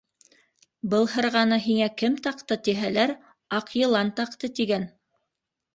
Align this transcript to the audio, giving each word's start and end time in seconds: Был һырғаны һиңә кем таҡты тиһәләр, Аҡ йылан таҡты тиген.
Был 0.93 1.05
һырғаны 1.15 1.59
һиңә 1.67 1.89
кем 2.03 2.15
таҡты 2.29 2.59
тиһәләр, 2.69 3.15
Аҡ 3.61 3.73
йылан 3.83 4.13
таҡты 4.23 4.53
тиген. 4.61 4.93